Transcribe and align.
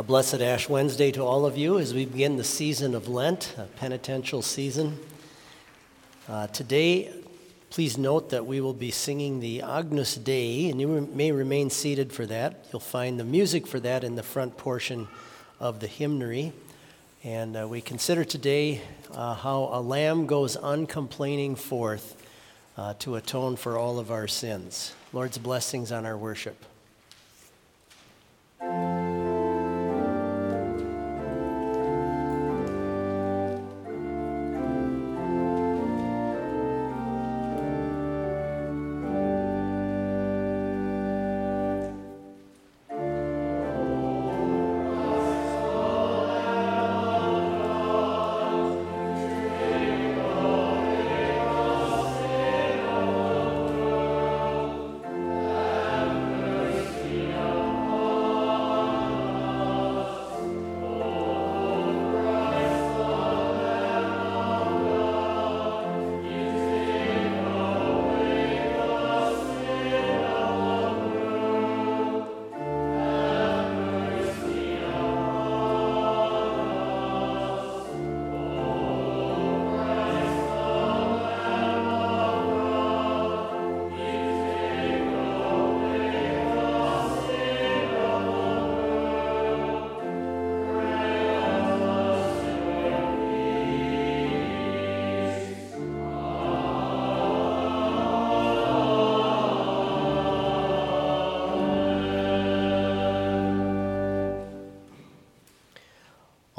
A 0.00 0.02
blessed 0.02 0.40
Ash 0.40 0.66
Wednesday 0.66 1.12
to 1.12 1.20
all 1.20 1.44
of 1.44 1.58
you 1.58 1.78
as 1.78 1.92
we 1.92 2.06
begin 2.06 2.38
the 2.38 2.42
season 2.42 2.94
of 2.94 3.06
Lent, 3.06 3.54
a 3.58 3.64
penitential 3.64 4.40
season. 4.40 4.98
Uh, 6.26 6.46
today, 6.46 7.12
please 7.68 7.98
note 7.98 8.30
that 8.30 8.46
we 8.46 8.62
will 8.62 8.72
be 8.72 8.90
singing 8.90 9.40
the 9.40 9.60
Agnus 9.60 10.14
Dei, 10.14 10.70
and 10.70 10.80
you 10.80 11.06
may 11.12 11.32
remain 11.32 11.68
seated 11.68 12.14
for 12.14 12.24
that. 12.24 12.64
You'll 12.72 12.80
find 12.80 13.20
the 13.20 13.24
music 13.24 13.66
for 13.66 13.78
that 13.80 14.02
in 14.02 14.14
the 14.14 14.22
front 14.22 14.56
portion 14.56 15.06
of 15.60 15.80
the 15.80 15.86
hymnary. 15.86 16.54
And 17.22 17.54
uh, 17.54 17.68
we 17.68 17.82
consider 17.82 18.24
today 18.24 18.80
uh, 19.12 19.34
how 19.34 19.68
a 19.70 19.82
lamb 19.82 20.24
goes 20.24 20.56
uncomplaining 20.56 21.56
forth 21.56 22.16
uh, 22.78 22.94
to 23.00 23.16
atone 23.16 23.56
for 23.56 23.76
all 23.76 23.98
of 23.98 24.10
our 24.10 24.28
sins. 24.28 24.94
Lord's 25.12 25.36
blessings 25.36 25.92
on 25.92 26.06
our 26.06 26.16
worship. 26.16 26.64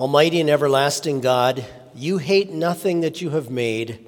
Almighty 0.02 0.42
and 0.42 0.50
everlasting 0.50 1.22
God, 1.22 1.64
you 1.94 2.18
hate 2.18 2.50
nothing 2.50 3.02
that 3.02 3.22
you 3.22 3.30
have 3.30 3.52
made, 3.52 4.04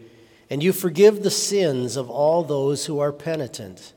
and 0.50 0.64
you 0.64 0.74
forgive 0.74 1.22
the 1.22 1.30
sins 1.30 1.96
of 1.98 2.10
all 2.10 2.42
those 2.42 2.88
who 2.88 2.98
are 2.98 3.12
penitent. 3.12 3.94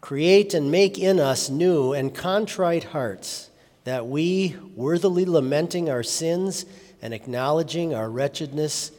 Create 0.00 0.52
and 0.52 0.68
make 0.68 0.98
in 0.98 1.20
us 1.20 1.48
new 1.48 1.92
and 1.92 2.12
contrite 2.12 2.82
hearts, 2.82 3.50
that 3.84 4.08
we, 4.08 4.56
worthily 4.74 5.24
lamenting 5.24 5.88
our 5.88 6.02
sins 6.02 6.66
and 7.00 7.14
acknowledging 7.14 7.94
our 7.94 8.10
wretchedness, 8.10 8.90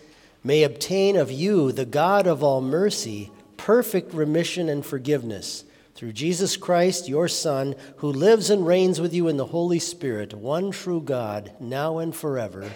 may 0.45 0.63
obtain 0.63 1.17
of 1.17 1.29
you, 1.29 1.73
the 1.73 1.85
God 1.85 2.25
of 2.25 2.41
all 2.41 2.61
mercy, 2.61 3.31
perfect 3.57 4.13
remission 4.13 4.69
and 4.69 4.85
forgiveness 4.85 5.65
through 5.97 6.13
Jesus 6.13 6.55
Christ, 6.55 7.09
your 7.09 7.27
Son, 7.27 7.75
who 7.97 8.11
lives 8.11 8.51
and 8.51 8.67
reigns 8.67 9.01
with 9.01 9.15
you 9.15 9.27
in 9.27 9.37
the 9.37 9.47
Holy 9.47 9.79
Spirit, 9.79 10.31
one 10.33 10.69
true 10.69 11.01
God, 11.01 11.51
now 11.59 11.97
and 11.97 12.15
forever. 12.15 12.69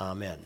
Amen. 0.00 0.38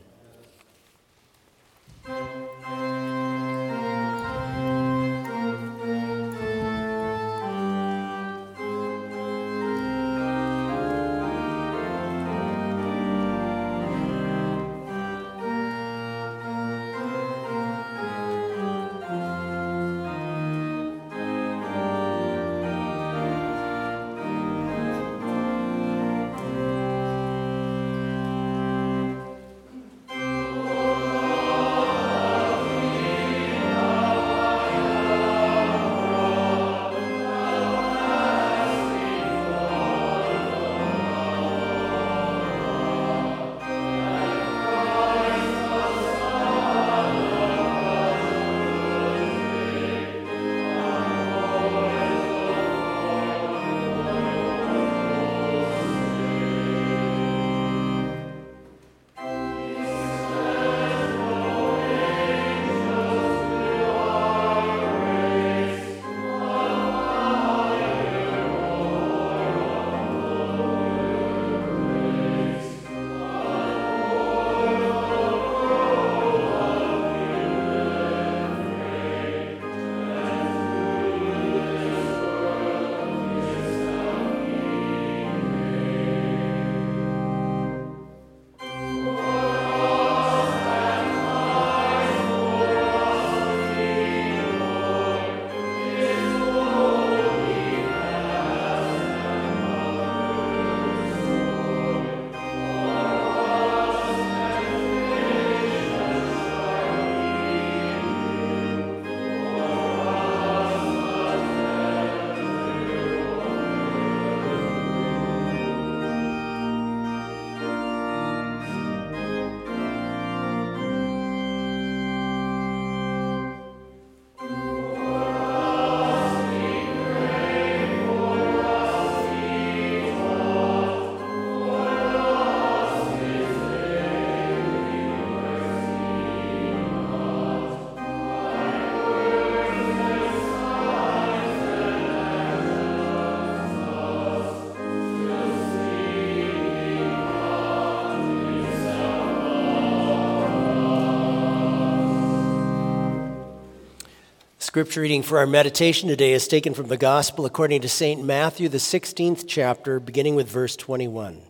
Scripture 154.71 155.01
reading 155.01 155.25
for 155.25 155.39
our 155.39 155.49
meditation 155.49 156.09
today 156.09 156.33
is 156.33 156.47
taken 156.47 156.75
from 156.75 156.87
the 156.87 156.97
Gospel 156.97 157.45
according 157.45 157.81
to 157.81 157.89
St. 157.89 158.25
Matthew, 158.25 158.69
the 158.69 158.79
16th 158.79 159.43
chapter, 159.49 159.99
beginning 159.99 160.37
with 160.37 160.49
verse 160.49 160.77
21. 160.77 161.43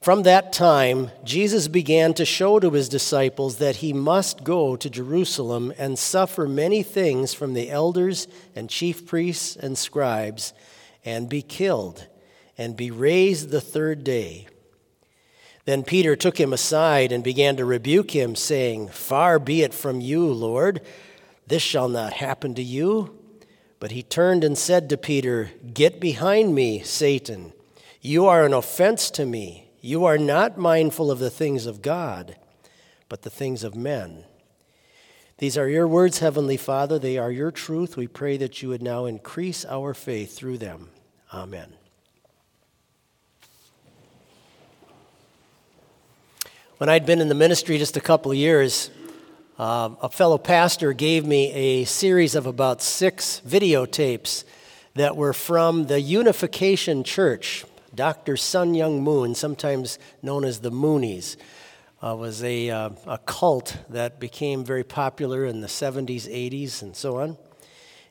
From 0.00 0.22
that 0.22 0.54
time, 0.54 1.10
Jesus 1.22 1.68
began 1.68 2.14
to 2.14 2.24
show 2.24 2.60
to 2.60 2.70
his 2.70 2.88
disciples 2.88 3.56
that 3.56 3.76
he 3.76 3.92
must 3.92 4.42
go 4.42 4.74
to 4.74 4.88
Jerusalem 4.88 5.70
and 5.76 5.98
suffer 5.98 6.48
many 6.48 6.82
things 6.82 7.34
from 7.34 7.52
the 7.52 7.70
elders 7.70 8.26
and 8.56 8.70
chief 8.70 9.04
priests 9.04 9.54
and 9.54 9.76
scribes, 9.76 10.54
and 11.04 11.28
be 11.28 11.42
killed, 11.42 12.06
and 12.56 12.74
be 12.74 12.90
raised 12.90 13.50
the 13.50 13.60
third 13.60 14.02
day. 14.02 14.48
Then 15.66 15.82
Peter 15.82 16.16
took 16.16 16.40
him 16.40 16.54
aside 16.54 17.12
and 17.12 17.22
began 17.22 17.56
to 17.56 17.66
rebuke 17.66 18.12
him, 18.12 18.34
saying, 18.34 18.88
Far 18.88 19.38
be 19.38 19.60
it 19.60 19.74
from 19.74 20.00
you, 20.00 20.26
Lord. 20.26 20.80
This 21.50 21.62
shall 21.62 21.88
not 21.88 22.12
happen 22.12 22.54
to 22.54 22.62
you. 22.62 23.18
But 23.80 23.90
he 23.90 24.04
turned 24.04 24.44
and 24.44 24.56
said 24.56 24.88
to 24.88 24.96
Peter, 24.96 25.50
Get 25.74 26.00
behind 26.00 26.54
me, 26.54 26.80
Satan. 26.82 27.52
You 28.00 28.26
are 28.26 28.44
an 28.44 28.52
offense 28.52 29.10
to 29.12 29.26
me. 29.26 29.68
You 29.80 30.04
are 30.04 30.16
not 30.16 30.58
mindful 30.58 31.10
of 31.10 31.18
the 31.18 31.30
things 31.30 31.66
of 31.66 31.82
God, 31.82 32.36
but 33.08 33.22
the 33.22 33.30
things 33.30 33.64
of 33.64 33.74
men. 33.74 34.24
These 35.38 35.58
are 35.58 35.68
your 35.68 35.88
words, 35.88 36.20
Heavenly 36.20 36.56
Father. 36.56 37.00
They 37.00 37.18
are 37.18 37.32
your 37.32 37.50
truth. 37.50 37.96
We 37.96 38.06
pray 38.06 38.36
that 38.36 38.62
you 38.62 38.68
would 38.68 38.82
now 38.82 39.06
increase 39.06 39.64
our 39.64 39.92
faith 39.92 40.36
through 40.36 40.58
them. 40.58 40.90
Amen. 41.34 41.72
When 46.76 46.88
I'd 46.88 47.06
been 47.06 47.20
in 47.20 47.28
the 47.28 47.34
ministry 47.34 47.76
just 47.76 47.96
a 47.96 48.00
couple 48.00 48.30
of 48.30 48.38
years, 48.38 48.90
um, 49.60 49.98
a 50.00 50.08
fellow 50.08 50.38
pastor 50.38 50.94
gave 50.94 51.26
me 51.26 51.52
a 51.52 51.84
series 51.84 52.34
of 52.34 52.46
about 52.46 52.80
six 52.80 53.42
videotapes 53.46 54.44
that 54.94 55.18
were 55.18 55.34
from 55.34 55.84
the 55.84 56.00
Unification 56.00 57.04
Church. 57.04 57.66
Dr. 57.94 58.38
Sun 58.38 58.72
Myung 58.72 59.02
Moon, 59.02 59.34
sometimes 59.34 59.98
known 60.22 60.46
as 60.46 60.60
the 60.60 60.70
Moonies, 60.70 61.36
uh, 62.02 62.16
was 62.16 62.42
a, 62.42 62.70
uh, 62.70 62.88
a 63.06 63.18
cult 63.18 63.76
that 63.90 64.18
became 64.18 64.64
very 64.64 64.82
popular 64.82 65.44
in 65.44 65.60
the 65.60 65.66
70s, 65.66 66.26
80s, 66.26 66.80
and 66.80 66.96
so 66.96 67.18
on. 67.18 67.36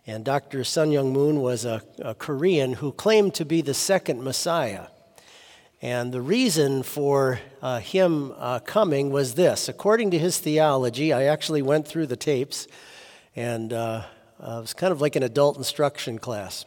And 0.06 0.24
Dr. 0.24 0.64
Sun 0.64 0.92
Myung 0.92 1.12
Moon 1.12 1.42
was 1.42 1.66
a, 1.66 1.82
a 1.98 2.14
Korean 2.14 2.74
who 2.74 2.92
claimed 2.92 3.34
to 3.34 3.44
be 3.44 3.64
the 3.64 3.74
second 3.74 4.24
Messiah. 4.24 4.86
And 5.82 6.12
the 6.12 6.22
reason 6.22 6.84
for 6.84 7.40
uh, 7.62 7.80
him 7.80 8.34
uh, 8.38 8.60
coming 8.60 9.12
was 9.12 9.36
this. 9.36 9.70
According 9.70 10.12
to 10.12 10.20
his 10.20 10.38
theology, 10.38 11.14
I 11.14 11.24
actually 11.24 11.62
went 11.62 11.88
through 11.88 12.08
the 12.08 12.18
tapes, 12.18 12.68
and 13.34 13.72
uh, 13.72 14.04
uh, 14.42 14.58
it 14.58 14.62
was 14.62 14.74
kind 14.74 14.92
of 14.92 15.00
like 15.00 15.16
an 15.16 15.24
adult 15.24 15.56
instruction 15.58 16.20
class. 16.20 16.66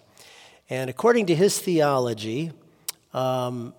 And 0.70 0.88
according 0.88 1.26
to 1.26 1.34
his 1.34 1.58
theology, 1.58 2.52
um, 3.12 3.74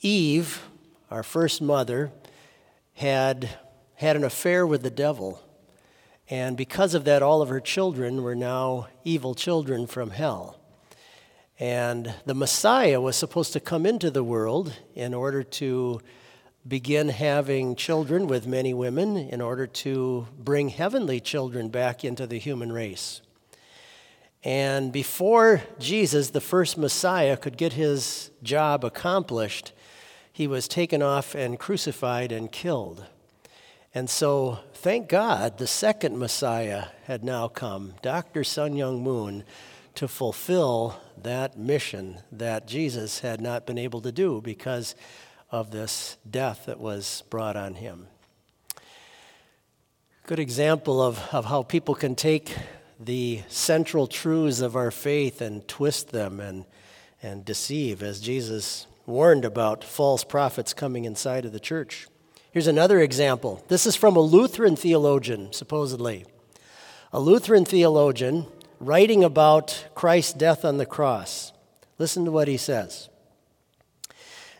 Eve, 0.00 0.62
our 1.10 1.22
first 1.22 1.60
mother, 1.60 2.12
had 2.94 3.50
had 3.96 4.16
an 4.16 4.24
affair 4.24 4.66
with 4.66 4.82
the 4.82 4.90
devil. 4.90 5.42
And 6.28 6.56
because 6.56 6.94
of 6.94 7.04
that, 7.04 7.22
all 7.22 7.42
of 7.42 7.48
her 7.50 7.60
children 7.60 8.22
were 8.22 8.34
now 8.34 8.88
evil 9.04 9.34
children 9.34 9.86
from 9.86 10.10
hell. 10.10 10.58
And 11.58 12.14
the 12.26 12.34
Messiah 12.34 13.00
was 13.00 13.16
supposed 13.16 13.52
to 13.54 13.60
come 13.60 13.86
into 13.86 14.10
the 14.10 14.24
world 14.24 14.72
in 14.94 15.14
order 15.14 15.42
to 15.42 16.00
begin 16.68 17.08
having 17.08 17.76
children 17.76 18.26
with 18.26 18.46
many 18.46 18.74
women, 18.74 19.16
in 19.16 19.40
order 19.40 19.66
to 19.66 20.26
bring 20.38 20.68
heavenly 20.68 21.20
children 21.20 21.68
back 21.68 22.04
into 22.04 22.26
the 22.26 22.38
human 22.38 22.72
race. 22.72 23.22
And 24.44 24.92
before 24.92 25.62
Jesus, 25.78 26.30
the 26.30 26.40
first 26.40 26.76
Messiah, 26.76 27.36
could 27.36 27.56
get 27.56 27.72
his 27.72 28.30
job 28.42 28.84
accomplished, 28.84 29.72
he 30.32 30.46
was 30.46 30.68
taken 30.68 31.02
off 31.02 31.34
and 31.34 31.58
crucified 31.58 32.32
and 32.32 32.52
killed. 32.52 33.06
And 33.94 34.10
so, 34.10 34.58
thank 34.74 35.08
God, 35.08 35.56
the 35.56 35.66
second 35.66 36.18
Messiah 36.18 36.86
had 37.06 37.24
now 37.24 37.48
come, 37.48 37.94
Dr. 38.02 38.44
Sun 38.44 38.74
Myung 38.74 39.00
Moon, 39.00 39.42
to 39.96 40.08
fulfill 40.08 41.00
that 41.22 41.58
mission 41.58 42.18
that 42.30 42.66
Jesus 42.66 43.20
had 43.20 43.40
not 43.40 43.66
been 43.66 43.78
able 43.78 44.00
to 44.02 44.12
do 44.12 44.40
because 44.40 44.94
of 45.50 45.70
this 45.70 46.16
death 46.28 46.66
that 46.66 46.78
was 46.78 47.22
brought 47.30 47.56
on 47.56 47.74
him. 47.74 48.06
Good 50.26 50.38
example 50.38 51.00
of, 51.00 51.22
of 51.32 51.46
how 51.46 51.62
people 51.62 51.94
can 51.94 52.14
take 52.14 52.54
the 52.98 53.42
central 53.48 54.06
truths 54.06 54.60
of 54.60 54.76
our 54.76 54.90
faith 54.90 55.40
and 55.40 55.66
twist 55.68 56.10
them 56.10 56.40
and, 56.40 56.64
and 57.22 57.44
deceive, 57.44 58.02
as 58.02 58.20
Jesus 58.20 58.86
warned 59.06 59.44
about 59.44 59.84
false 59.84 60.24
prophets 60.24 60.74
coming 60.74 61.04
inside 61.04 61.44
of 61.44 61.52
the 61.52 61.60
church. 61.60 62.08
Here's 62.50 62.66
another 62.66 63.00
example. 63.00 63.62
This 63.68 63.86
is 63.86 63.96
from 63.96 64.16
a 64.16 64.20
Lutheran 64.20 64.76
theologian, 64.76 65.52
supposedly. 65.52 66.24
A 67.12 67.20
Lutheran 67.20 67.64
theologian 67.64 68.46
writing 68.80 69.24
about 69.24 69.86
Christ's 69.94 70.32
death 70.32 70.64
on 70.64 70.76
the 70.76 70.86
cross. 70.86 71.52
Listen 71.98 72.24
to 72.24 72.30
what 72.30 72.48
he 72.48 72.56
says. 72.56 73.08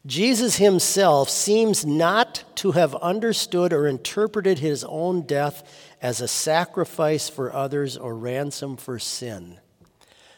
Jesus 0.07 0.57
himself 0.57 1.29
seems 1.29 1.85
not 1.85 2.45
to 2.57 2.73
have 2.73 2.95
understood 2.97 3.73
or 3.73 3.89
interpreted 3.89 4.61
his 4.61 4.85
own 4.85 5.23
death 5.23 5.69
as 6.01 6.21
a 6.21 6.29
sacrifice 6.29 7.29
for 7.29 7.53
others 7.53 7.97
or 7.97 8.15
ransom 8.15 8.77
for 8.77 9.01
sin. 9.01 9.59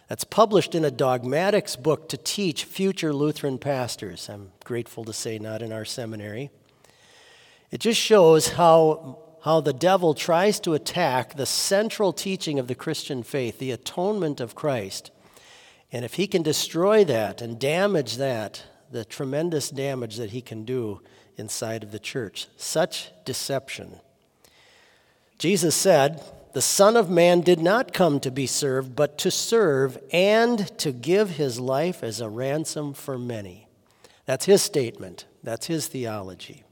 That's 0.08 0.24
published 0.24 0.74
in 0.74 0.86
a 0.86 0.90
dogmatics 0.90 1.76
book 1.76 2.08
to 2.08 2.16
teach 2.16 2.64
future 2.64 3.12
Lutheran 3.12 3.58
pastors. 3.58 4.30
I'm 4.30 4.52
grateful 4.64 5.04
to 5.04 5.12
say, 5.12 5.38
not 5.38 5.60
in 5.60 5.70
our 5.70 5.84
seminary. 5.84 6.50
It 7.70 7.80
just 7.80 8.00
shows 8.00 8.48
how 8.48 9.18
how 9.42 9.60
the 9.60 9.72
devil 9.72 10.14
tries 10.14 10.58
to 10.60 10.74
attack 10.74 11.34
the 11.34 11.46
central 11.46 12.12
teaching 12.12 12.58
of 12.58 12.66
the 12.66 12.74
Christian 12.74 13.22
faith, 13.22 13.58
the 13.58 13.70
atonement 13.70 14.40
of 14.40 14.54
Christ. 14.54 15.10
And 15.92 16.04
if 16.04 16.14
he 16.14 16.26
can 16.26 16.42
destroy 16.42 17.04
that 17.04 17.40
and 17.40 17.58
damage 17.58 18.16
that, 18.16 18.64
the 18.90 19.04
tremendous 19.04 19.70
damage 19.70 20.16
that 20.16 20.30
he 20.30 20.40
can 20.40 20.64
do 20.64 21.00
inside 21.36 21.82
of 21.82 21.92
the 21.92 21.98
church. 21.98 22.48
Such 22.56 23.10
deception. 23.24 24.00
Jesus 25.38 25.74
said, 25.74 26.22
The 26.52 26.62
Son 26.62 26.96
of 26.96 27.08
Man 27.08 27.40
did 27.40 27.60
not 27.60 27.92
come 27.92 28.18
to 28.20 28.30
be 28.30 28.46
served, 28.46 28.96
but 28.96 29.18
to 29.18 29.30
serve 29.30 29.98
and 30.12 30.76
to 30.78 30.90
give 30.90 31.30
his 31.30 31.60
life 31.60 32.02
as 32.02 32.20
a 32.20 32.28
ransom 32.28 32.92
for 32.92 33.18
many. 33.18 33.68
That's 34.26 34.46
his 34.46 34.62
statement, 34.62 35.26
that's 35.42 35.66
his 35.66 35.86
theology. 35.86 36.64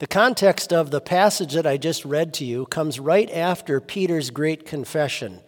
The 0.00 0.06
context 0.08 0.72
of 0.72 0.90
the 0.90 1.00
passage 1.00 1.52
that 1.52 1.68
I 1.68 1.76
just 1.76 2.04
read 2.04 2.34
to 2.34 2.44
you 2.44 2.66
comes 2.66 2.98
right 2.98 3.30
after 3.30 3.80
Peter's 3.80 4.30
great 4.30 4.66
confession, 4.66 5.40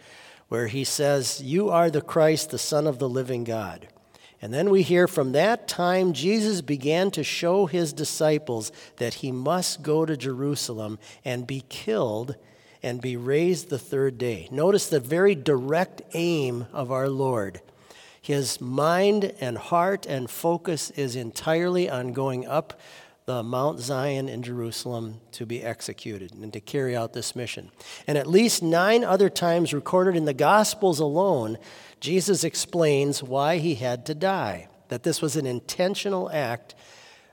where 0.48 0.68
he 0.68 0.84
says, 0.84 1.42
You 1.42 1.68
are 1.68 1.90
the 1.90 2.00
Christ, 2.00 2.50
the 2.50 2.58
Son 2.58 2.86
of 2.86 3.00
the 3.00 3.08
living 3.08 3.42
God. 3.42 3.88
And 4.40 4.54
then 4.54 4.70
we 4.70 4.82
hear 4.82 5.08
from 5.08 5.32
that 5.32 5.66
time 5.66 6.12
Jesus 6.12 6.60
began 6.60 7.10
to 7.12 7.24
show 7.24 7.66
his 7.66 7.92
disciples 7.92 8.70
that 8.98 9.14
he 9.14 9.32
must 9.32 9.82
go 9.82 10.06
to 10.06 10.16
Jerusalem 10.16 11.00
and 11.24 11.44
be 11.46 11.64
killed 11.68 12.36
and 12.84 13.00
be 13.00 13.16
raised 13.16 13.68
the 13.68 13.80
third 13.80 14.16
day. 14.16 14.46
Notice 14.52 14.88
the 14.88 15.00
very 15.00 15.34
direct 15.34 16.02
aim 16.14 16.66
of 16.72 16.92
our 16.92 17.08
Lord. 17.08 17.60
His 18.20 18.60
mind 18.60 19.32
and 19.40 19.58
heart 19.58 20.06
and 20.06 20.30
focus 20.30 20.90
is 20.90 21.16
entirely 21.16 21.88
on 21.90 22.12
going 22.12 22.46
up 22.46 22.78
the 23.26 23.42
Mount 23.42 23.80
Zion 23.80 24.28
in 24.28 24.44
Jerusalem 24.44 25.20
to 25.32 25.44
be 25.44 25.60
executed 25.60 26.32
and 26.32 26.52
to 26.52 26.60
carry 26.60 26.94
out 26.94 27.12
this 27.12 27.34
mission. 27.34 27.72
And 28.06 28.16
at 28.16 28.28
least 28.28 28.62
nine 28.62 29.02
other 29.02 29.28
times 29.28 29.74
recorded 29.74 30.14
in 30.14 30.26
the 30.26 30.32
Gospels 30.32 31.00
alone, 31.00 31.58
Jesus 31.98 32.44
explains 32.44 33.24
why 33.24 33.58
he 33.58 33.74
had 33.74 34.06
to 34.06 34.14
die, 34.14 34.68
that 34.88 35.02
this 35.02 35.20
was 35.20 35.34
an 35.34 35.44
intentional 35.44 36.30
act, 36.30 36.76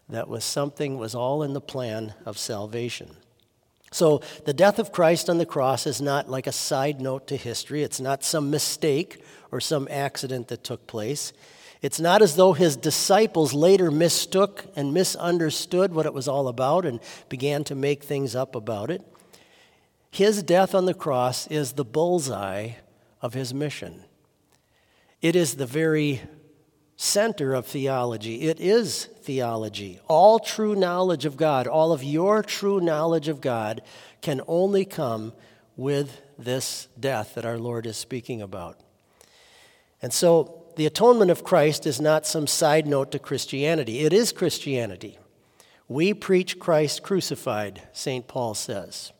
that 0.10 0.28
was 0.28 0.44
something 0.44 0.98
was 0.98 1.14
all 1.14 1.44
in 1.44 1.54
the 1.54 1.62
plan 1.62 2.16
of 2.26 2.40
salvation. 2.40 3.16
So 3.92 4.24
the 4.46 4.54
death 4.54 4.80
of 4.80 4.92
Christ 4.92 5.30
on 5.30 5.38
the 5.38 5.46
cross 5.46 5.86
is 5.86 6.02
not 6.02 6.28
like 6.28 6.48
a 6.48 6.52
side 6.52 7.00
note 7.00 7.28
to 7.28 7.38
history. 7.38 7.84
It's 7.84 8.02
not 8.02 8.24
some 8.24 8.50
mistake 8.50 9.24
or 9.52 9.62
some 9.62 9.88
accident 9.92 10.48
that 10.48 10.64
took 10.64 10.88
place. 10.88 11.34
It's 11.84 12.00
not 12.00 12.22
as 12.22 12.38
though 12.38 12.54
his 12.54 12.78
disciples 12.78 13.54
later 13.54 13.92
mistook 13.92 14.66
and 14.74 14.94
misunderstood 14.94 15.94
what 15.94 16.06
it 16.06 16.14
was 16.14 16.30
all 16.30 16.48
about 16.48 16.86
and 16.86 17.02
began 17.28 17.66
to 17.66 17.76
make 17.76 18.04
things 18.04 18.38
up 18.38 18.56
about 18.56 18.90
it. 18.90 19.02
His 20.10 20.42
death 20.44 20.74
on 20.74 20.86
the 20.86 20.94
cross 20.94 21.46
is 21.48 21.74
the 21.74 21.84
bullseye 21.84 22.76
of 23.22 23.34
his 23.34 23.54
mission. 23.54 24.06
It 25.22 25.36
is 25.36 25.56
the 25.56 25.66
very 25.66 26.22
center 26.96 27.54
of 27.54 27.66
theology. 27.66 28.44
It 28.44 28.62
is 28.62 29.10
theology. 29.22 30.00
All 30.08 30.40
true 30.40 30.76
knowledge 30.76 31.26
of 31.26 31.36
God, 31.36 31.68
all 31.68 31.92
of 31.92 32.02
your 32.02 32.44
true 32.44 32.80
knowledge 32.80 33.28
of 33.28 33.42
God, 33.42 33.82
can 34.22 34.40
only 34.48 34.86
come 34.86 35.34
with 35.76 36.22
this 36.38 36.88
death 36.98 37.36
that 37.36 37.46
our 37.46 37.60
Lord 37.60 37.86
is 37.86 37.98
speaking 37.98 38.42
about. 38.42 38.80
And 40.02 40.14
so 40.14 40.63
the 40.76 40.86
atonement 40.86 41.32
of 41.32 41.44
Christ 41.44 41.86
is 41.86 42.02
not 42.02 42.26
some 42.26 42.48
side 42.48 42.88
note 42.88 43.12
to 43.12 43.20
Christianity, 43.20 44.00
it 44.00 44.14
is 44.14 44.32
Christianity. 44.32 45.18
We 45.88 46.14
preach 46.14 46.60
Christ 46.60 47.04
crucified, 47.04 47.82
St. 47.92 48.28
Paul 48.28 48.54
says. 48.54 49.12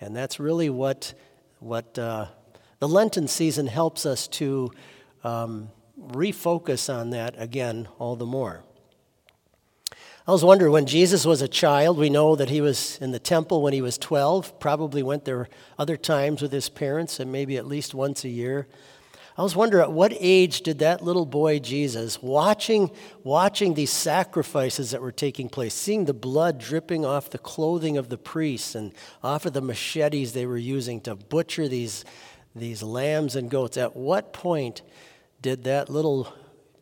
And 0.00 0.14
that's 0.14 0.38
really 0.38 0.68
what, 0.68 1.14
what 1.58 1.98
uh, 1.98 2.26
the 2.80 2.88
Lenten 2.88 3.28
season 3.28 3.66
helps 3.66 4.04
us 4.04 4.28
to 4.28 4.70
um, 5.24 5.70
refocus 5.98 6.92
on 6.92 7.10
that 7.10 7.34
again 7.38 7.88
all 7.98 8.16
the 8.16 8.26
more. 8.26 8.62
I 10.26 10.30
was 10.30 10.44
wondering 10.44 10.72
when 10.72 10.86
Jesus 10.86 11.26
was 11.26 11.42
a 11.42 11.48
child, 11.48 11.98
we 11.98 12.08
know 12.08 12.36
that 12.36 12.48
he 12.48 12.60
was 12.60 12.96
in 12.98 13.10
the 13.10 13.18
temple 13.18 13.60
when 13.60 13.72
he 13.72 13.82
was 13.82 13.98
12, 13.98 14.60
probably 14.60 15.02
went 15.02 15.24
there 15.24 15.48
other 15.78 15.96
times 15.96 16.42
with 16.42 16.52
his 16.52 16.68
parents, 16.68 17.18
and 17.18 17.32
maybe 17.32 17.56
at 17.56 17.66
least 17.66 17.92
once 17.92 18.24
a 18.24 18.28
year. 18.28 18.68
I 19.36 19.42
was 19.42 19.56
wondering 19.56 19.82
at 19.82 19.92
what 19.92 20.12
age 20.18 20.60
did 20.60 20.80
that 20.80 21.02
little 21.02 21.24
boy 21.24 21.58
Jesus, 21.58 22.22
watching, 22.22 22.90
watching 23.24 23.72
these 23.72 23.90
sacrifices 23.90 24.90
that 24.90 25.00
were 25.00 25.12
taking 25.12 25.48
place, 25.48 25.72
seeing 25.72 26.04
the 26.04 26.12
blood 26.12 26.58
dripping 26.58 27.06
off 27.06 27.30
the 27.30 27.38
clothing 27.38 27.96
of 27.96 28.10
the 28.10 28.18
priests 28.18 28.74
and 28.74 28.92
off 29.22 29.46
of 29.46 29.54
the 29.54 29.62
machetes 29.62 30.32
they 30.34 30.44
were 30.44 30.58
using 30.58 31.00
to 31.02 31.14
butcher 31.14 31.66
these, 31.66 32.04
these 32.54 32.82
lambs 32.82 33.34
and 33.34 33.50
goats, 33.50 33.78
at 33.78 33.96
what 33.96 34.34
point 34.34 34.82
did 35.40 35.64
that 35.64 35.88
little, 35.88 36.30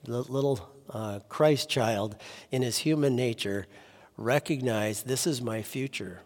little 0.06 0.68
uh, 0.90 1.20
Christ 1.28 1.68
child 1.68 2.16
in 2.50 2.62
his 2.62 2.78
human 2.78 3.14
nature 3.14 3.66
recognize 4.16 5.04
this 5.04 5.24
is 5.24 5.40
my 5.40 5.62
future. 5.62 6.22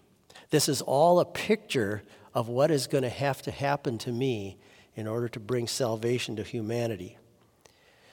This 0.49 0.71
is 0.71 0.81
all 0.81 1.21
a 1.21 1.27
picture 1.27 2.03
of 2.33 2.49
what 2.49 2.71
is 2.71 2.87
going 2.87 3.03
to 3.03 3.11
have 3.11 3.43
to 3.43 3.51
happen 3.51 3.99
to 3.99 4.11
me 4.11 4.57
in 4.97 5.07
order 5.07 5.29
to 5.29 5.41
bring 5.41 5.67
salvation 5.67 6.37
to 6.37 6.43
humanity. 6.43 7.19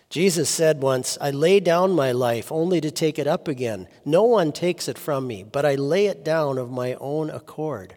Jesus 0.09 0.49
said 0.49 0.81
once, 0.81 1.17
I 1.21 1.31
lay 1.31 1.61
down 1.61 1.93
my 1.93 2.11
life 2.11 2.51
only 2.51 2.81
to 2.81 2.91
take 2.91 3.17
it 3.17 3.27
up 3.27 3.47
again. 3.47 3.87
No 4.03 4.23
one 4.23 4.51
takes 4.51 4.89
it 4.89 4.97
from 4.97 5.25
me, 5.25 5.43
but 5.43 5.65
I 5.65 5.75
lay 5.75 6.07
it 6.07 6.25
down 6.25 6.57
of 6.57 6.69
my 6.69 6.95
own 6.95 7.29
accord. 7.29 7.95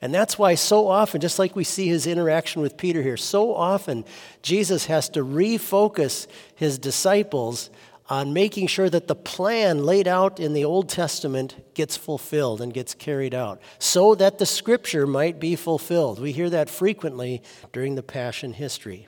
And 0.00 0.14
that's 0.14 0.38
why 0.38 0.56
so 0.56 0.88
often, 0.88 1.20
just 1.20 1.38
like 1.38 1.56
we 1.56 1.64
see 1.64 1.88
his 1.88 2.06
interaction 2.06 2.60
with 2.60 2.76
Peter 2.76 3.02
here, 3.02 3.16
so 3.16 3.54
often 3.54 4.04
Jesus 4.42 4.86
has 4.86 5.08
to 5.10 5.24
refocus 5.24 6.26
his 6.54 6.78
disciples 6.78 7.70
on 8.08 8.32
making 8.34 8.66
sure 8.66 8.90
that 8.90 9.08
the 9.08 9.14
plan 9.14 9.84
laid 9.84 10.06
out 10.06 10.38
in 10.38 10.52
the 10.52 10.64
Old 10.64 10.88
Testament 10.88 11.74
gets 11.74 11.96
fulfilled 11.96 12.60
and 12.60 12.74
gets 12.74 12.92
carried 12.92 13.34
out 13.34 13.60
so 13.78 14.14
that 14.14 14.38
the 14.38 14.46
scripture 14.46 15.06
might 15.06 15.40
be 15.40 15.56
fulfilled. 15.56 16.20
We 16.20 16.32
hear 16.32 16.50
that 16.50 16.68
frequently 16.68 17.42
during 17.72 17.94
the 17.94 18.02
Passion 18.02 18.52
history. 18.52 19.06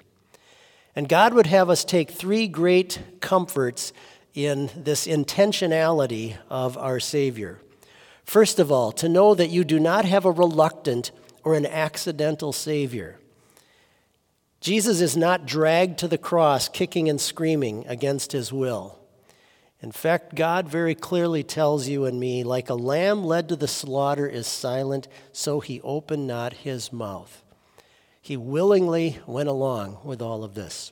And 0.95 1.11
God 1.11 1.35
would 1.35 1.47
have 1.47 1.69
us 1.69 1.85
take 1.85 2.11
three 2.11 2.49
great 2.49 2.99
comforts 3.21 3.93
in 4.33 4.71
this 4.75 5.07
intentionality 5.07 6.37
of 6.49 6.79
our 6.79 6.99
Savior. 6.99 7.61
First 8.25 8.59
of 8.59 8.73
all, 8.73 8.93
to 8.93 9.09
know 9.09 9.35
that 9.35 9.51
you 9.51 9.63
do 9.63 9.79
not 9.79 10.07
have 10.07 10.25
a 10.25 10.31
reluctant 10.31 11.11
or 11.45 11.55
an 11.55 11.67
accidental 11.67 12.53
Savior. 12.53 13.19
Jesus 14.67 15.01
is 15.01 15.17
not 15.17 15.47
dragged 15.47 15.97
to 16.01 16.09
the 16.09 16.19
cross 16.19 16.69
kicking 16.69 17.09
and 17.09 17.21
screaming 17.21 17.87
against 17.87 18.33
his 18.33 18.53
will. 18.53 18.99
In 19.81 19.93
fact, 19.93 20.35
God 20.35 20.69
very 20.69 20.97
clearly 20.97 21.45
tells 21.45 21.87
you 21.87 22.05
and 22.05 22.19
me, 22.19 22.43
like 22.43 22.69
a 22.69 22.75
lamb 22.75 23.23
led 23.23 23.49
to 23.49 23.55
the 23.55 23.69
slaughter 23.69 24.27
is 24.27 24.49
silent, 24.49 25.07
so 25.31 25.61
he 25.61 25.81
opened 25.83 26.27
not 26.27 26.53
his 26.53 26.93
mouth. 26.93 27.45
He 28.21 28.37
willingly 28.37 29.21
went 29.25 29.49
along 29.49 29.99
with 30.03 30.21
all 30.21 30.43
of 30.43 30.55
this. 30.55 30.91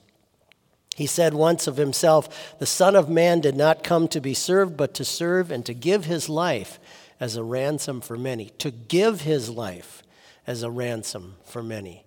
He 0.95 1.09
said 1.09 1.35
once 1.35 1.67
of 1.67 1.77
himself, 1.77 2.57
The 2.61 2.67
Son 2.67 2.95
of 2.95 3.09
Man 3.09 3.41
did 3.41 3.57
not 3.57 3.83
come 3.83 4.07
to 4.07 4.21
be 4.21 4.35
served, 4.35 4.77
but 4.77 4.95
to 4.95 5.05
serve 5.05 5.51
and 5.51 5.67
to 5.67 5.75
give 5.75 6.05
his 6.05 6.29
life 6.29 6.79
as 7.19 7.35
a 7.35 7.43
ransom 7.43 8.01
for 8.01 8.17
many. 8.17 8.51
To 8.59 8.71
give 8.71 9.23
his 9.23 9.51
life 9.51 10.05
as 10.47 10.63
a 10.63 10.71
ransom 10.71 11.35
for 11.43 11.61
many. 11.61 12.05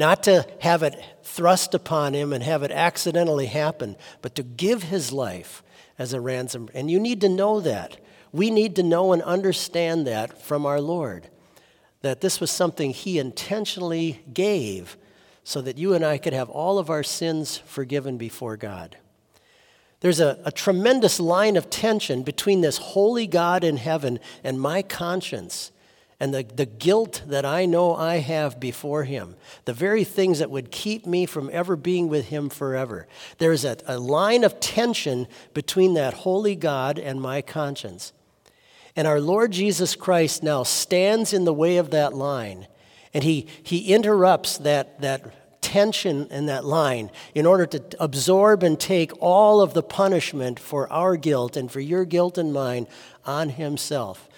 Not 0.00 0.22
to 0.22 0.46
have 0.60 0.82
it 0.82 0.98
thrust 1.22 1.74
upon 1.74 2.14
him 2.14 2.32
and 2.32 2.42
have 2.42 2.62
it 2.62 2.70
accidentally 2.70 3.44
happen, 3.44 3.96
but 4.22 4.34
to 4.36 4.42
give 4.42 4.84
his 4.84 5.12
life 5.12 5.62
as 5.98 6.14
a 6.14 6.22
ransom. 6.22 6.70
And 6.72 6.90
you 6.90 6.98
need 6.98 7.20
to 7.20 7.28
know 7.28 7.60
that. 7.60 7.98
We 8.32 8.50
need 8.50 8.76
to 8.76 8.82
know 8.82 9.12
and 9.12 9.20
understand 9.20 10.06
that 10.06 10.40
from 10.40 10.64
our 10.64 10.80
Lord. 10.80 11.28
That 12.00 12.22
this 12.22 12.40
was 12.40 12.50
something 12.50 12.92
he 12.92 13.18
intentionally 13.18 14.22
gave 14.32 14.96
so 15.44 15.60
that 15.60 15.76
you 15.76 15.92
and 15.92 16.02
I 16.02 16.16
could 16.16 16.32
have 16.32 16.48
all 16.48 16.78
of 16.78 16.88
our 16.88 17.02
sins 17.02 17.58
forgiven 17.58 18.16
before 18.16 18.56
God. 18.56 18.96
There's 20.00 20.20
a, 20.20 20.38
a, 20.46 20.50
tremendous 20.50 21.20
line 21.20 21.58
of 21.58 21.68
tension 21.68 22.22
between 22.22 22.62
this 22.62 22.78
holy 22.78 23.26
God 23.26 23.64
in 23.64 23.76
heaven 23.76 24.18
and 24.42 24.58
my 24.58 24.80
conscience 24.80 25.72
and 26.20 26.34
the, 26.34 26.42
the 26.42 26.66
guilt 26.66 27.22
that 27.26 27.46
I 27.46 27.64
know 27.64 27.96
I 27.96 28.16
have 28.16 28.60
before 28.60 29.04
Him, 29.04 29.36
the 29.64 29.72
very 29.72 30.04
things 30.04 30.38
that 30.38 30.50
would 30.50 30.70
keep 30.70 31.06
me 31.06 31.24
from 31.24 31.48
ever 31.50 31.76
being 31.76 32.08
with 32.08 32.28
Him 32.28 32.50
forever. 32.50 33.08
There's 33.38 33.64
a, 33.64 33.78
a 33.86 33.98
line 33.98 34.44
of 34.44 34.60
tension 34.60 35.26
between 35.54 35.94
that 35.94 36.12
holy 36.12 36.54
God 36.54 36.98
and 36.98 37.22
my 37.22 37.40
conscience. 37.40 38.12
And 38.94 39.08
our 39.08 39.18
Lord 39.20 39.52
Jesus 39.52 39.96
Christ 39.96 40.42
now 40.42 40.62
stands 40.62 41.32
in 41.32 41.44
the 41.44 41.54
way 41.54 41.78
of 41.78 41.90
that 41.90 42.12
line, 42.12 42.66
and 43.14 43.24
He, 43.24 43.46
he 43.62 43.94
interrupts 43.94 44.58
that, 44.58 45.00
that 45.00 45.62
tension 45.62 46.26
in 46.30 46.46
that 46.46 46.66
line 46.66 47.10
in 47.34 47.46
order 47.46 47.64
to 47.64 47.82
absorb 47.98 48.62
and 48.62 48.78
take 48.78 49.12
all 49.20 49.62
of 49.62 49.72
the 49.72 49.82
punishment 49.82 50.60
for 50.60 50.92
our 50.92 51.16
guilt 51.16 51.56
and 51.56 51.72
for 51.72 51.80
your 51.80 52.04
guilt 52.04 52.36
and 52.36 52.52
mine 52.52 52.86
on 53.24 53.48
Himself 53.48 54.28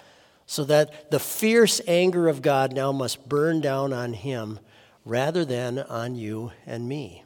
so 0.53 0.63
that 0.63 1.09
the 1.09 1.19
fierce 1.19 1.81
anger 1.87 2.27
of 2.27 2.43
God 2.43 2.73
now 2.73 2.91
must 2.91 3.27
burn 3.27 3.59
down 3.59 3.91
on 3.91 4.13
him 4.13 4.59
rather 5.03 5.43
than 5.43 5.79
on 5.79 6.13
you 6.13 6.51
and 6.67 6.87
me. 6.87 7.23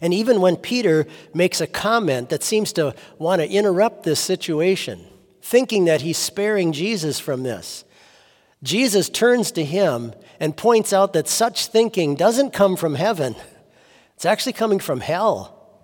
And 0.00 0.14
even 0.14 0.40
when 0.40 0.54
Peter 0.54 1.08
makes 1.34 1.60
a 1.60 1.66
comment 1.66 2.28
that 2.28 2.44
seems 2.44 2.72
to 2.74 2.94
want 3.18 3.42
to 3.42 3.50
interrupt 3.50 4.04
this 4.04 4.20
situation, 4.20 5.04
thinking 5.42 5.86
that 5.86 6.02
he's 6.02 6.16
sparing 6.16 6.70
Jesus 6.70 7.18
from 7.18 7.42
this, 7.42 7.84
Jesus 8.62 9.08
turns 9.08 9.50
to 9.52 9.64
him 9.64 10.14
and 10.38 10.56
points 10.56 10.92
out 10.92 11.12
that 11.14 11.26
such 11.26 11.66
thinking 11.66 12.14
doesn't 12.14 12.52
come 12.52 12.76
from 12.76 12.94
heaven, 12.94 13.34
it's 14.14 14.24
actually 14.24 14.52
coming 14.52 14.78
from 14.78 15.00
hell. 15.00 15.82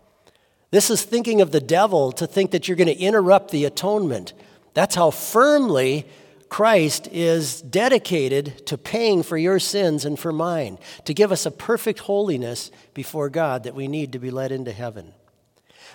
This 0.71 0.88
is 0.88 1.02
thinking 1.02 1.41
of 1.41 1.50
the 1.50 1.61
devil 1.61 2.12
to 2.12 2.29
think 2.29 2.52
that 2.52 2.69
you're 2.69 2.76
going 2.76 2.87
to 2.87 2.97
interrupt 2.97 3.50
the 3.50 3.64
atonement 3.64 4.35
that's 4.75 4.95
how 4.95 5.11
firmly 5.11 6.07
Christ 6.49 7.09
is 7.11 7.62
dedicated 7.62 8.67
to 8.67 8.76
paying 8.76 9.23
for 9.23 9.38
your 9.38 9.59
sins 9.59 10.05
and 10.05 10.19
for 10.19 10.33
mine, 10.33 10.79
to 11.07 11.14
give 11.14 11.33
us 11.33 11.47
a 11.47 11.50
perfect 11.50 12.01
holiness 12.01 12.70
before 12.92 13.31
God 13.31 13.64
that 13.64 13.75
we 13.75 13.88
need 13.88 14.12
to 14.12 14.18
be 14.18 14.31
led 14.31 14.53
into 14.53 14.73
heaven. 14.73 15.14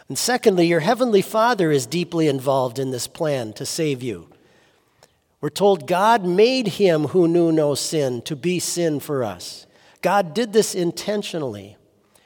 And 0.07 0.17
secondly, 0.17 0.65
your 0.65 0.79
heavenly 0.79 1.21
Father 1.21 1.71
is 1.71 1.85
deeply 1.85 2.27
involved 2.27 2.79
in 2.79 2.91
this 2.91 3.07
plan 3.07 3.53
to 3.53 3.65
save 3.65 4.01
you. 4.01 4.29
We're 5.41 5.49
told 5.49 5.85
God 5.85 6.25
made 6.25 6.67
him 6.67 7.05
who 7.09 7.27
knew 7.27 7.51
no 7.51 7.75
sin 7.75 8.21
to 8.23 8.35
be 8.35 8.59
sin 8.59 8.99
for 8.99 9.23
us. 9.23 9.67
God 10.01 10.33
did 10.33 10.53
this 10.53 10.73
intentionally. 10.73 11.77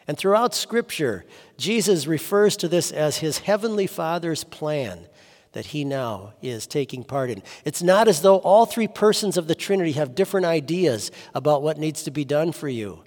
And 0.08 0.17
throughout 0.17 0.54
Scripture, 0.54 1.26
Jesus 1.58 2.08
refers 2.08 2.56
to 2.58 2.67
this 2.67 2.91
as 2.91 3.17
his 3.17 3.39
heavenly 3.39 3.88
Father's 3.88 4.43
plan 4.43 5.08
that 5.54 5.68
he 5.68 5.84
now 5.84 6.34
is 6.42 6.66
taking 6.66 7.04
part 7.04 7.30
in. 7.30 7.44
It's 7.66 7.84
not 7.84 8.08
as 8.08 8.22
though 8.22 8.38
all 8.38 8.66
three 8.66 8.88
persons 8.88 9.38
of 9.38 9.48
the 9.48 9.56
Trinity 9.56 9.94
have 9.94 10.16
different 10.16 10.46
ideas 10.46 11.12
about 11.34 11.62
what 11.62 11.78
needs 11.78 12.04
to 12.04 12.12
be 12.12 12.24
done 12.24 12.52
for 12.52 12.70
you. 12.70 13.04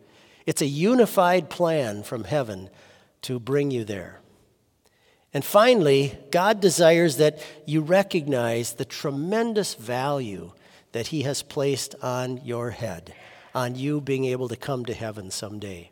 It's 0.46 0.60
a 0.62 0.66
unified 0.66 1.48
plan 1.48 2.02
from 2.02 2.24
heaven 2.24 2.68
to 3.22 3.40
bring 3.40 3.70
you 3.70 3.84
there. 3.84 4.20
And 5.32 5.44
finally, 5.44 6.16
God 6.30 6.60
desires 6.60 7.16
that 7.16 7.44
you 7.66 7.80
recognize 7.80 8.74
the 8.74 8.84
tremendous 8.84 9.74
value 9.74 10.52
that 10.92 11.08
He 11.08 11.22
has 11.22 11.42
placed 11.42 11.96
on 12.02 12.40
your 12.44 12.70
head, 12.70 13.14
on 13.54 13.74
you 13.74 14.00
being 14.00 14.26
able 14.26 14.48
to 14.48 14.56
come 14.56 14.84
to 14.84 14.94
heaven 14.94 15.30
someday. 15.30 15.90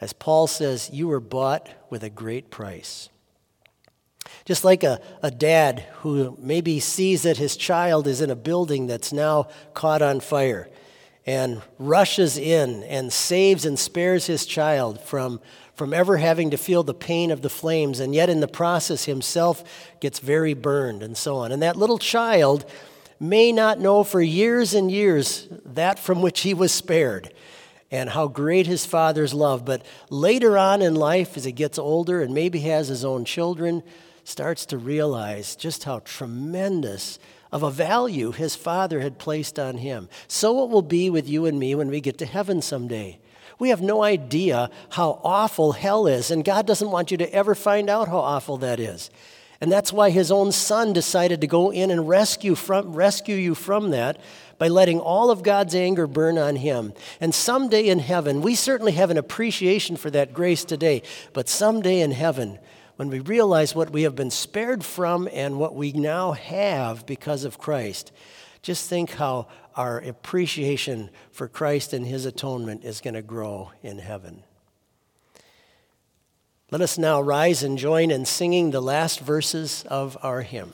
As 0.00 0.12
Paul 0.12 0.48
says, 0.48 0.90
you 0.92 1.06
were 1.06 1.20
bought 1.20 1.68
with 1.88 2.02
a 2.02 2.10
great 2.10 2.50
price. 2.50 3.10
Just 4.44 4.64
like 4.64 4.82
a, 4.82 5.00
a 5.22 5.30
dad 5.30 5.80
who 6.00 6.36
maybe 6.40 6.80
sees 6.80 7.22
that 7.22 7.36
his 7.36 7.56
child 7.56 8.06
is 8.06 8.20
in 8.20 8.30
a 8.30 8.36
building 8.36 8.86
that's 8.86 9.12
now 9.12 9.48
caught 9.74 10.02
on 10.02 10.20
fire 10.20 10.68
and 11.24 11.62
rushes 11.78 12.36
in 12.36 12.82
and 12.84 13.12
saves 13.12 13.64
and 13.64 13.78
spares 13.78 14.26
his 14.26 14.44
child 14.44 15.00
from, 15.00 15.40
from 15.74 15.94
ever 15.94 16.16
having 16.16 16.50
to 16.50 16.56
feel 16.56 16.82
the 16.82 16.94
pain 16.94 17.30
of 17.30 17.42
the 17.42 17.50
flames, 17.50 18.00
and 18.00 18.14
yet 18.14 18.28
in 18.28 18.40
the 18.40 18.48
process 18.48 19.04
himself 19.04 19.62
gets 20.00 20.18
very 20.18 20.54
burned 20.54 21.02
and 21.02 21.16
so 21.16 21.36
on. 21.36 21.52
And 21.52 21.62
that 21.62 21.76
little 21.76 21.98
child 21.98 22.64
may 23.20 23.52
not 23.52 23.78
know 23.78 24.02
for 24.02 24.20
years 24.20 24.74
and 24.74 24.90
years 24.90 25.46
that 25.64 25.98
from 25.98 26.22
which 26.22 26.40
he 26.40 26.54
was 26.54 26.72
spared 26.72 27.32
and 27.92 28.10
how 28.10 28.26
great 28.26 28.66
his 28.66 28.84
father's 28.84 29.32
love. 29.32 29.64
But 29.64 29.86
later 30.10 30.58
on 30.58 30.82
in 30.82 30.96
life, 30.96 31.36
as 31.36 31.44
he 31.44 31.52
gets 31.52 31.78
older 31.78 32.20
and 32.20 32.34
maybe 32.34 32.58
has 32.60 32.88
his 32.88 33.04
own 33.04 33.24
children, 33.24 33.84
starts 34.24 34.66
to 34.66 34.78
realize 34.78 35.56
just 35.56 35.84
how 35.84 36.00
tremendous 36.00 37.18
of 37.50 37.62
a 37.62 37.70
value 37.70 38.32
his 38.32 38.56
father 38.56 39.00
had 39.00 39.18
placed 39.18 39.58
on 39.58 39.76
him. 39.78 40.08
So 40.26 40.64
it 40.64 40.70
will 40.70 40.82
be 40.82 41.10
with 41.10 41.28
you 41.28 41.46
and 41.46 41.58
me 41.58 41.74
when 41.74 41.88
we 41.88 42.00
get 42.00 42.18
to 42.18 42.26
heaven 42.26 42.62
someday. 42.62 43.18
We 43.58 43.68
have 43.68 43.82
no 43.82 44.02
idea 44.02 44.70
how 44.90 45.20
awful 45.22 45.72
hell 45.72 46.06
is, 46.06 46.30
and 46.30 46.44
God 46.44 46.66
doesn't 46.66 46.90
want 46.90 47.10
you 47.10 47.18
to 47.18 47.32
ever 47.32 47.54
find 47.54 47.90
out 47.90 48.08
how 48.08 48.18
awful 48.18 48.56
that 48.58 48.80
is. 48.80 49.10
And 49.60 49.70
that's 49.70 49.92
why 49.92 50.10
his 50.10 50.32
own 50.32 50.50
son 50.50 50.92
decided 50.92 51.40
to 51.40 51.46
go 51.46 51.70
in 51.70 51.92
and 51.92 52.08
rescue, 52.08 52.56
from, 52.56 52.94
rescue 52.94 53.36
you 53.36 53.54
from 53.54 53.90
that 53.90 54.18
by 54.58 54.66
letting 54.66 54.98
all 54.98 55.30
of 55.30 55.44
God's 55.44 55.76
anger 55.76 56.08
burn 56.08 56.36
on 56.38 56.56
him. 56.56 56.92
And 57.20 57.32
someday 57.32 57.86
in 57.86 58.00
heaven, 58.00 58.42
we 58.42 58.56
certainly 58.56 58.92
have 58.92 59.10
an 59.10 59.18
appreciation 59.18 59.96
for 59.96 60.10
that 60.10 60.34
grace 60.34 60.64
today, 60.64 61.02
but 61.32 61.48
someday 61.48 62.00
in 62.00 62.10
heaven, 62.10 62.58
when 62.96 63.08
we 63.08 63.20
realize 63.20 63.74
what 63.74 63.90
we 63.90 64.02
have 64.02 64.14
been 64.14 64.30
spared 64.30 64.84
from 64.84 65.28
and 65.32 65.58
what 65.58 65.74
we 65.74 65.92
now 65.92 66.32
have 66.32 67.06
because 67.06 67.44
of 67.44 67.58
Christ, 67.58 68.12
just 68.62 68.88
think 68.88 69.12
how 69.12 69.48
our 69.74 69.98
appreciation 69.98 71.10
for 71.30 71.48
Christ 71.48 71.92
and 71.92 72.06
his 72.06 72.26
atonement 72.26 72.84
is 72.84 73.00
going 73.00 73.14
to 73.14 73.22
grow 73.22 73.72
in 73.82 73.98
heaven. 73.98 74.42
Let 76.70 76.80
us 76.80 76.96
now 76.96 77.20
rise 77.20 77.62
and 77.62 77.76
join 77.76 78.10
in 78.10 78.24
singing 78.24 78.70
the 78.70 78.80
last 78.80 79.20
verses 79.20 79.84
of 79.88 80.16
our 80.22 80.42
hymn. 80.42 80.72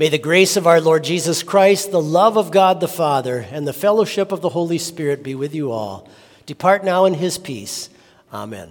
May 0.00 0.08
the 0.08 0.16
grace 0.16 0.56
of 0.56 0.66
our 0.66 0.80
Lord 0.80 1.04
Jesus 1.04 1.42
Christ, 1.42 1.90
the 1.90 2.00
love 2.00 2.38
of 2.38 2.50
God 2.50 2.80
the 2.80 2.88
Father, 2.88 3.46
and 3.52 3.68
the 3.68 3.74
fellowship 3.74 4.32
of 4.32 4.40
the 4.40 4.48
Holy 4.48 4.78
Spirit 4.78 5.22
be 5.22 5.34
with 5.34 5.54
you 5.54 5.72
all. 5.72 6.08
Depart 6.46 6.84
now 6.84 7.04
in 7.04 7.12
his 7.12 7.36
peace. 7.36 7.90
Amen. 8.32 8.70